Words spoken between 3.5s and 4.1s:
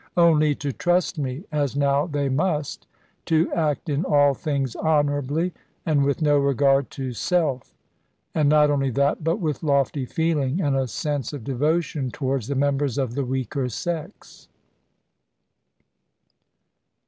act in